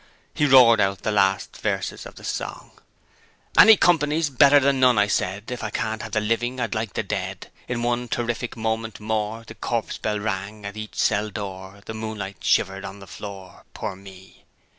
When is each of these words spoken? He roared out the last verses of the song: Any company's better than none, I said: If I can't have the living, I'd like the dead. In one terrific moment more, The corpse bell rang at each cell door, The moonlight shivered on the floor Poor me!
He 0.33 0.47
roared 0.47 0.81
out 0.81 1.03
the 1.03 1.11
last 1.11 1.57
verses 1.57 2.07
of 2.07 2.15
the 2.15 2.23
song: 2.23 2.71
Any 3.55 3.77
company's 3.77 4.31
better 4.31 4.59
than 4.59 4.79
none, 4.79 4.97
I 4.97 5.05
said: 5.05 5.51
If 5.51 5.63
I 5.63 5.69
can't 5.69 6.01
have 6.01 6.13
the 6.13 6.19
living, 6.19 6.59
I'd 6.59 6.73
like 6.73 6.93
the 6.93 7.03
dead. 7.03 7.51
In 7.67 7.83
one 7.83 8.07
terrific 8.07 8.57
moment 8.57 8.99
more, 8.99 9.43
The 9.45 9.53
corpse 9.53 9.99
bell 9.99 10.19
rang 10.19 10.65
at 10.65 10.75
each 10.75 10.95
cell 10.95 11.29
door, 11.29 11.81
The 11.85 11.93
moonlight 11.93 12.37
shivered 12.43 12.83
on 12.83 12.97
the 12.97 13.05
floor 13.05 13.63
Poor 13.75 13.95
me! 13.95 14.43